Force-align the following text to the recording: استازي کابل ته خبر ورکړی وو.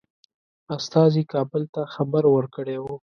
استازي 0.77 1.23
کابل 1.33 1.63
ته 1.73 1.81
خبر 1.93 2.23
ورکړی 2.29 2.77
وو. 2.79 2.95